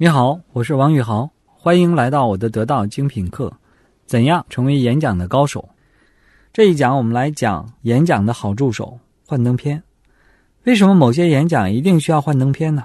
[0.00, 3.52] 你好，我是王宇豪，欢迎来到我的得道精品课，
[4.06, 5.68] 怎样成为演讲的高手？
[6.52, 9.82] 这一讲我们来讲演讲的好助手——幻灯片。
[10.62, 12.84] 为什么某些演讲一定需要幻灯片呢？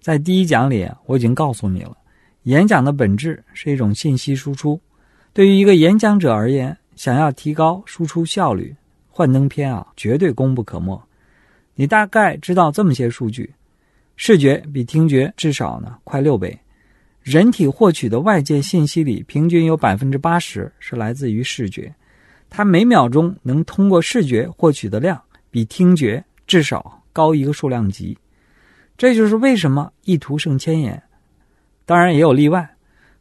[0.00, 1.96] 在第一讲里我已经告诉你了，
[2.42, 4.80] 演讲的本质是一种信息输出。
[5.32, 8.74] 对于一个演讲者而言，想要提高输出效率，
[9.08, 11.00] 幻灯片啊绝对功不可没。
[11.76, 13.54] 你大概知道这么些数据。
[14.20, 16.58] 视觉比听觉至少呢快六倍，
[17.22, 21.94] 人体获取的外界信息里，平均有百分之八十是来自于视觉，
[22.50, 28.18] 它每秒钟能通过视觉获取的量比听觉至少高一个数量级。
[28.96, 31.00] 这就是为什么一图胜千言。
[31.86, 32.68] 当然也有例外，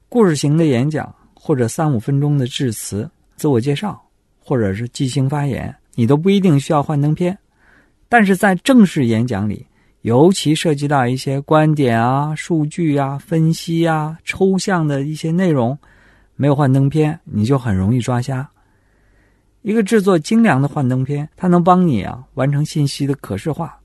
[0.10, 4.04] 故事型的演讲或者三五分钟的致辞、自我介绍，
[4.40, 7.38] 或者是即兴发言，你都不一定需要幻灯片。
[8.10, 9.64] 但是在正式演讲里。
[10.02, 15.78] 尤其涉及到一些观点啊、数据啊、分析啊、抽象的一些内容，
[16.36, 18.48] 没有幻灯片，你就很容易抓瞎。
[19.64, 23.78] 一个制作精良的幻灯片，它能帮你啊完成信息的可视化，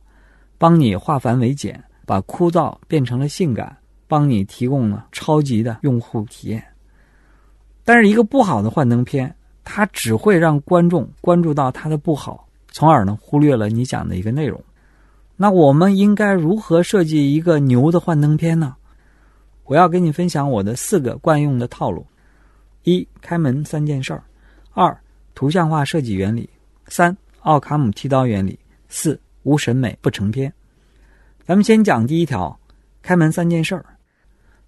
[0.59, 3.77] 帮你化繁为简，把枯燥变成了性感，
[4.07, 6.63] 帮你提供了超级的用户体验。
[7.85, 14.63] 但是，一个不好的幻灯片，它只会让观众关注到它的不好，从而呢忽略了你讲的一个内容。
[15.43, 18.77] 那我们应该如何设计一个牛的幻灯片呢？
[19.65, 22.07] 我要跟你分享我的四个惯用的套路：
[22.85, 24.21] 一、开门三件事儿；
[24.71, 24.97] 二、
[25.35, 26.49] 图像化设计原理；
[26.87, 28.57] 三、奥卡姆剃刀原理；
[28.89, 30.53] 四、无审美不成片。
[31.45, 32.57] 咱们先讲第一条：
[33.03, 33.85] 开门三件事儿。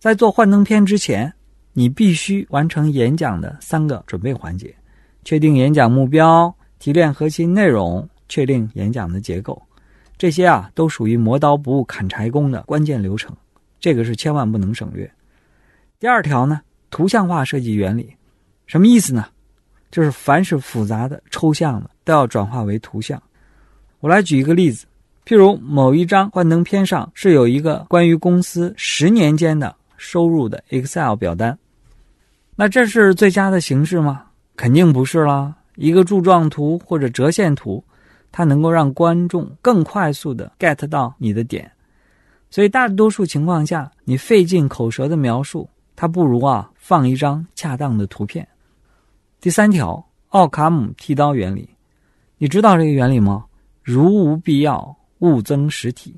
[0.01, 1.33] 在做幻灯片之前，
[1.73, 4.75] 你必须完成演讲的三个准备环节：
[5.23, 9.63] 确定演讲目标，提炼核心内容，确定演讲的结构。
[10.17, 13.37] 这些啊，都属于磨刀不误砍柴工的关键流程，
[13.81, 15.11] 这个是千万不能省略。
[15.99, 18.15] 第二条呢，图像化设计原理，
[18.67, 19.27] 什么意思呢？
[19.91, 23.21] 就是凡是复杂的、抽象的，都要转化为图像。
[24.01, 24.87] 我来举一个例子，
[25.25, 31.59] 譬如某一张幻灯片上是有一个关于公司十年间的收入的 Excel 表单，
[32.57, 34.25] 那这是最佳的形式吗？
[34.57, 37.83] 肯定不是啦，一个柱状图或者折线图。
[38.37, 41.71] 它能够让观众更快速的 get 到你的点，
[42.51, 48.45] 所以大多数情况下，你费尽口舌的描述，它不如啊放一张恰当的图片。
[49.41, 51.69] 第三条，奥卡姆剃刀原理，
[52.37, 53.45] 你知道这个原理吗？
[53.85, 56.17] 如无必要，勿增实体。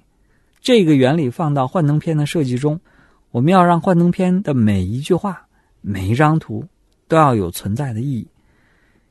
[0.63, 2.81] 这个原理放到幻灯片的设计中，
[3.31, 5.47] 我们要让幻灯片的每一句话、
[5.83, 6.65] 每一张图
[7.09, 8.27] 都要有存在的意义。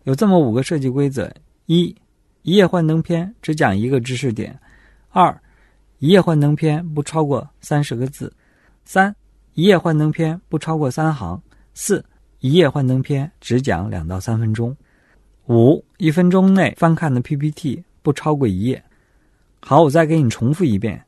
[0.06, 1.32] 有这么五个设计规则：
[1.68, 1.96] 一。
[2.46, 4.56] 一页幻灯片只讲一个知识点，
[5.10, 5.36] 二，
[5.98, 8.32] 一页幻灯片不超过三十个字，
[8.84, 9.14] 三，
[9.56, 11.42] 一页幻灯片不超过三行，
[11.74, 12.06] 四，
[12.42, 14.78] 一页幻灯片只讲两到三分钟，
[15.48, 18.82] 五，一分钟内翻看的 PPT 不超过一页。
[19.60, 21.04] 好，我再给你重复一遍，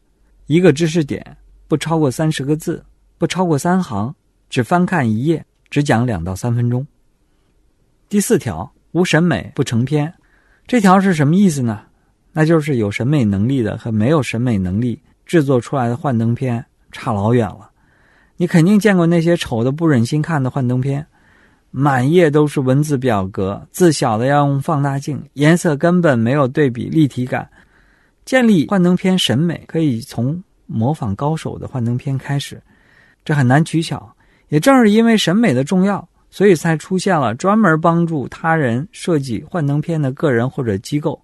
[0.47, 1.37] 一个知识点
[1.67, 2.83] 不超过三十个字，
[3.19, 4.11] 不超过三行，
[4.49, 6.83] 只翻看一页，只讲两到三分钟。
[8.09, 10.11] 第四条，无审美不成篇。
[10.67, 11.81] 这条是什么意思呢？
[12.33, 17.71] 那就是有审美能力的和没有审美能力制作出来的幻灯片差老远了。
[18.35, 21.07] 你肯定见过那些丑的不忍心看的幻灯片，
[21.71, 27.49] 满页都是文字表格，字小的要用放大镜，颜色根本没有对比立体感。
[28.25, 32.61] 建立幻灯片审美可以从模仿高手的幻灯片开始，
[33.23, 34.13] 这很难取巧。
[34.49, 36.07] 也正是因为审美的重要。
[36.29, 41.21] 所以才出现了专门帮助他人设计幻灯片的个人或者机构。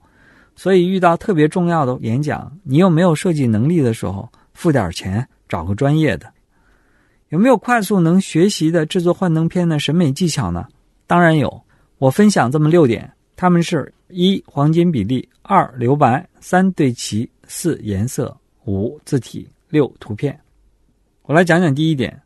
[0.56, 6.32] 所以遇到特别重要的演讲，你又没有设计能力的时候，付点钱找个专业的。
[7.30, 10.68] 有没有快速能学习的制作幻灯片的审美技巧呢？
[11.08, 11.64] 当然有，
[11.98, 18.32] 我分享这么六点，他们是：一、黄金比例；二、留白；三、对齐；四、颜色；
[18.66, 20.40] 五、字体；六、图片。
[21.24, 22.22] 我来讲讲第一点，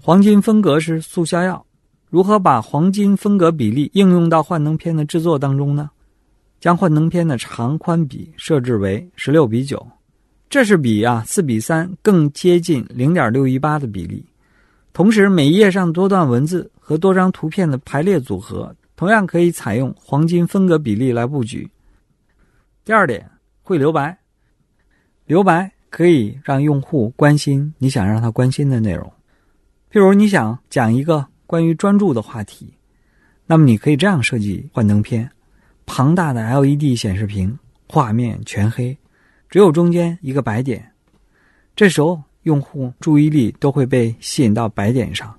[0.00, 1.66] 黄金分格是速效药。
[2.12, 5.88] 如何把黄金分格比例应用到幻灯片的制作当中呢？
[6.60, 9.88] 将幻灯片的长宽比设置为十六比九，
[10.50, 14.22] 这是比啊四比三更接近零点六一八的比例。
[14.92, 21.66] 同时，每一页上多段文字和多张图片的排列组合，同样可以采用黄金分格比例来布局。
[22.84, 23.26] 第二点，
[23.62, 24.14] 会留白。
[25.24, 29.10] 留白可以让用户关心你想让他关心的内容，
[29.90, 31.26] 譬如你想讲一个。
[31.52, 32.72] 关于专注的话题，
[33.44, 35.30] 那么你可以这样设计幻灯片：
[35.84, 38.96] 庞大的 LED 显示屏，画面全黑，
[39.50, 40.90] 只有中间一个白点。
[41.76, 45.38] 这时候用户注意力都会被吸引到白点上，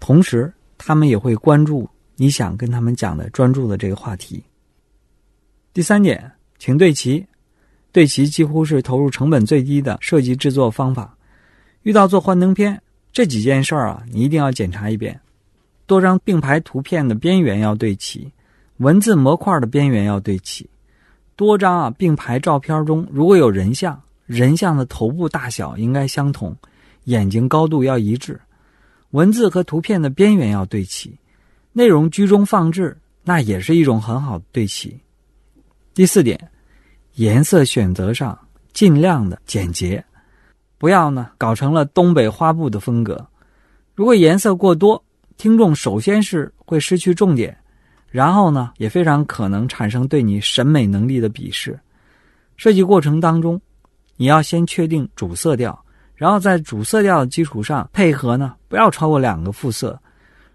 [0.00, 4.42] 同时他们也会关注你想跟他们讲的专注的这个话题。
[5.74, 7.26] 第三点，请对齐，
[7.92, 11.14] 对齐几乎是投入成本最低的设计制作方法。
[11.82, 12.82] 遇到做幻灯片
[13.12, 15.20] 这几件事儿啊，你一定要检查一遍：
[15.92, 18.32] 多张并排图片的边缘要对齐，
[18.78, 20.66] 文字模块的边缘要对齐。
[21.36, 26.56] 多张啊并排照片中，如果有人像，人像的头部大小应该相同，
[27.04, 28.40] 眼睛高度要一致，
[29.10, 31.14] 文字和图片的边缘要对齐，
[31.74, 34.98] 内容居中放置，那也是一种很好的对齐。
[35.92, 36.40] 第四点，
[37.16, 38.38] 颜色选择上
[38.72, 40.02] 尽量的简洁，
[40.78, 43.26] 不要呢搞成了东北花布的风格。
[43.94, 45.04] 如果颜色过多，
[45.42, 47.58] 听众首先是会失去重点，
[48.10, 51.76] 然后呢也非常可能产生对你审美能力的鄙视。
[52.56, 53.60] 设计过程当中，
[54.16, 55.76] 你要先确定主色调，
[56.14, 60.00] 然后在主色调的基础上配合呢不要超过两个副色。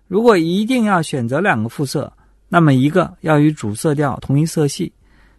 [0.08, 2.10] 如果一定要选择两个副色，
[2.48, 4.90] 那么一个要与主色调同一色系。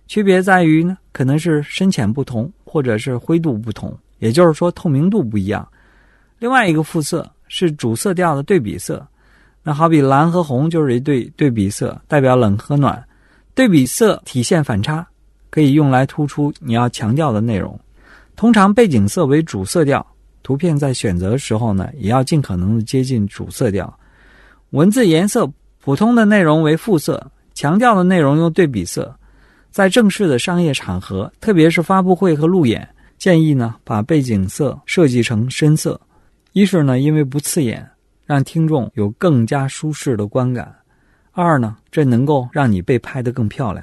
[0.09, 5.67] 区别在于呢，可能是深浅不同，或者是灰度不同，也就是说透明度不一样。
[6.39, 9.09] 另外一个副色是主色调的对比色，
[9.69, 13.05] 那好比蓝和红就是一对对比色，代表冷和暖。
[13.55, 15.07] 对比色体现反差，
[15.51, 17.79] 可以用来突出你要强调的内容。
[18.35, 20.07] 通常背景色为主色调，
[20.43, 23.95] 图片在选择的时候呢，也要尽可能的接近主色调。
[24.71, 25.47] 文字颜色
[25.85, 29.15] 普通的内容为副色，强调的内容用对比色。
[29.71, 32.89] 在正式的商业场合，特别是发布会和路演，
[33.19, 36.01] 建议呢把背景色设计成深色。
[36.55, 37.87] 一是呢，因为不刺眼，
[38.29, 40.67] 让听众有更加舒适的观感；
[41.33, 43.83] 二呢，这能够让你被拍得更漂亮。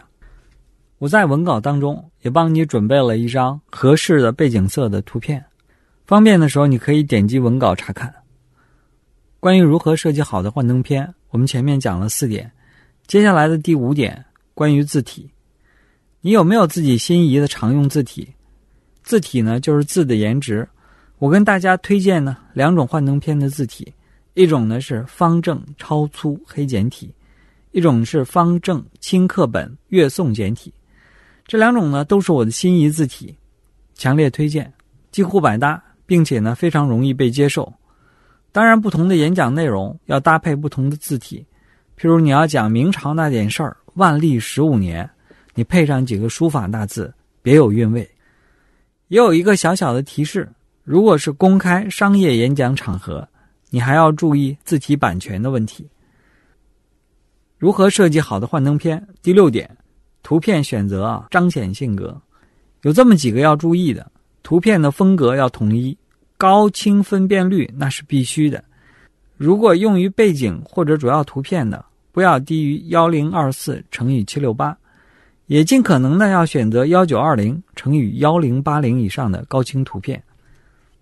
[1.00, 5.44] 我在文稿当中也帮你准备了一张合适的背景色的图片，
[6.06, 8.14] 方便的时候你可以点击文稿查看。
[9.40, 12.52] 关于如何设计好的幻灯片，我们前面讲了四点，
[13.08, 15.28] 接下来的第五点关于字体。
[16.22, 18.32] 你有没有自己心仪的常用字体？
[19.02, 20.70] 字体呢，就是字的颜值。
[21.18, 23.92] 我跟大家推荐呢两种幻灯片的字体，
[24.36, 27.12] 一种呢是方正超粗黑简体，
[27.72, 30.72] 一种是方正轻刻本月宋简体。
[31.48, 33.36] 这两种呢都是我的心仪字体，
[33.96, 34.72] 强烈推荐，
[35.10, 37.74] 几乎百搭，并且呢非常容易被接受。
[38.52, 41.46] 当然，不同的演讲内容要搭配不同的字体，
[42.00, 45.10] 譬如你要讲明朝那点事儿，万历十五年。
[45.54, 48.02] 你配上几个书法大字，别有韵味。
[49.08, 50.50] 也有一个小小的提示：
[50.84, 53.26] 如果是公开商业演讲场合，
[53.76, 55.86] 你还要注意字体版权的问题。
[57.58, 59.06] 如何设计好的幻灯片？
[59.22, 59.70] 第六点，
[60.24, 62.18] 图片选择啊，彰显性格。
[62.84, 64.10] 有这么几个要注意的：
[64.44, 65.98] 图片的风格要统一，
[66.38, 68.64] 高清分辨率那是必须的。
[69.36, 71.84] 如果用于背景或者主要图片的，
[72.14, 74.78] 不要低于幺零二四乘以七六八。
[75.48, 80.24] 也尽可能的要选择幺九二零乘以幺零八零以上的高清图片，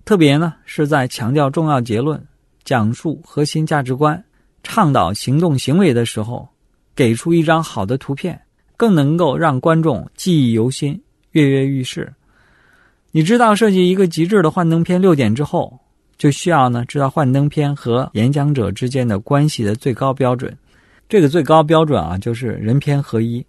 [0.06, 2.20] 特别呢是在强调重要结论、
[2.66, 4.24] 讲述核心价值观、
[4.64, 6.48] 倡导行动行为的时候，
[6.96, 8.40] 给出一张好的图片，
[8.78, 11.02] 更能够让观众记忆犹新、
[11.32, 12.12] 跃跃欲试。
[13.12, 15.80] 你知道设计一个极致的幻灯片六点之后，
[16.18, 20.56] 就需要呢知道幻灯片和演讲者之间的关系的最高标准。
[21.10, 23.46] 这个最高标准啊，就是人片合一。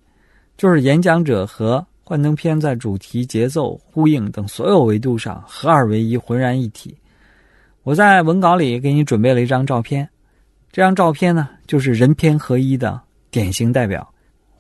[0.57, 6.95] 就是演讲者和幻灯片在主题、节奏、呼应等所有维度上合二为一、浑然一体。
[7.85, 10.09] 我在文稿里给你准备了一张照片，
[10.73, 12.99] 这张照片呢就是人片合一的
[13.31, 14.09] 典型代表。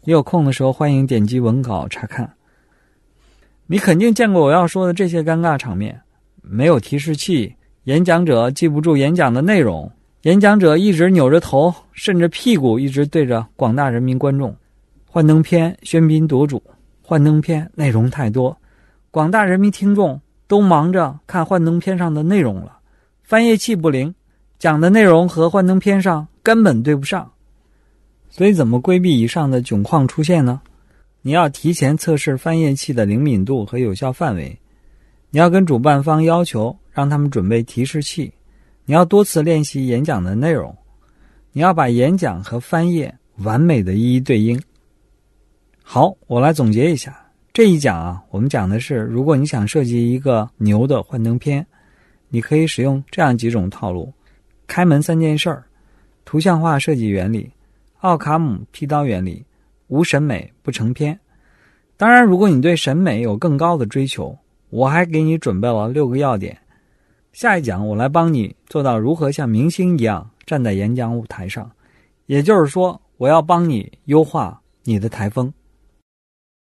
[0.02, 2.30] 你有空的时候欢迎点击文稿查看。
[3.66, 5.98] 你肯定见过我要说的这些尴尬场面：
[6.42, 7.54] 没有提示器，
[7.84, 9.90] 演讲者记不住演讲的内容，
[10.24, 14.54] 演讲者一直扭着头，甚至屁股一直对着广大人民观众。
[15.06, 16.62] 幻灯片喧宾夺主，
[17.00, 18.54] 幻灯片内容太多，
[19.10, 22.80] 广大人民听众都忙着看幻灯片上的内容了，
[23.24, 24.14] 翻页器不灵，
[24.58, 27.32] 讲的内容和幻灯片上根本对不上。
[28.28, 30.60] 所以，怎么规避以上的窘况出现呢？
[31.22, 34.58] 你要提前测试翻页器的灵敏度和有效范围，
[35.30, 38.30] 你要跟主办方要求让他们准备提示器，
[38.84, 40.76] 你要多次练习演讲的内容，
[41.52, 44.60] 你要把演讲和翻页完美的一一对应。
[45.82, 47.18] 好，我来总结一下
[47.54, 48.22] 这一讲啊。
[48.30, 51.66] 我们讲的是，如果你想设计一个牛的幻灯片，
[52.34, 54.12] 你可以使用这样几种套路：
[54.66, 55.62] 开门三件事儿、
[56.24, 57.48] 图像化设计原理、
[58.00, 59.44] 奥卡姆剃刀原理、
[59.86, 61.16] 无审美不成片。
[61.96, 64.36] 当然，如果你对审美有更高的追求，
[64.70, 66.58] 我还给你准备了六个要点。
[67.32, 71.70] 下一讲我来帮你做到如何像明星一样站在演讲舞台上，
[72.26, 75.54] 也就是说，我要帮你优化你的台风。